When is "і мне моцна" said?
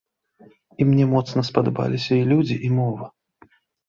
0.79-1.43